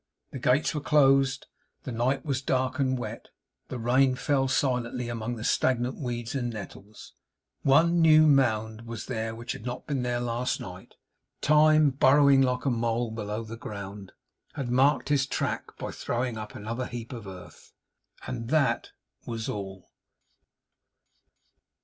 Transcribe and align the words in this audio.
The 0.31 0.39
gates 0.39 0.73
were 0.73 0.81
closed; 0.81 1.45
the 1.83 1.91
night 1.91 2.25
was 2.25 2.41
dark 2.41 2.79
and 2.79 2.97
wet; 2.97 3.27
the 3.67 3.77
rain 3.77 4.15
fell 4.15 4.47
silently, 4.47 5.09
among 5.09 5.35
the 5.35 5.43
stagnant 5.43 5.95
weeds 5.99 6.33
and 6.33 6.51
nettles. 6.51 7.13
One 7.61 8.01
new 8.01 8.25
mound 8.25 8.87
was 8.87 9.05
there 9.05 9.35
which 9.35 9.51
had 9.51 9.63
not 9.63 9.85
been 9.85 10.01
there 10.01 10.19
last 10.19 10.59
night. 10.59 10.95
Time, 11.41 11.91
burrowing 11.91 12.41
like 12.41 12.65
a 12.65 12.71
mole 12.71 13.11
below 13.11 13.43
the 13.43 13.57
ground, 13.57 14.11
had 14.53 14.71
marked 14.71 15.09
his 15.09 15.27
track 15.27 15.77
by 15.77 15.91
throwing 15.91 16.35
up 16.35 16.55
another 16.55 16.87
heap 16.87 17.13
of 17.13 17.27
earth. 17.27 17.71
And 18.25 18.47
that 18.49 18.89
was 19.27 19.47
all. 19.47 19.91